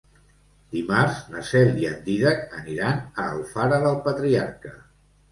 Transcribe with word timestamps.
Dimarts 0.75 1.17
na 1.33 1.41
Cel 1.49 1.67
i 1.81 1.85
en 1.89 1.99
Dídac 2.07 2.55
aniran 2.59 3.03
a 3.25 3.27
Alfara 3.35 3.79
del 3.85 3.99
Patriarca. 4.07 4.73